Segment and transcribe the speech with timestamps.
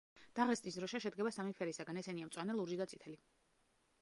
[0.37, 3.23] დაღესტნის დროშა შედგება სამი ფერისგან, ესენია: მწვანე, ლურჯი და წითელი.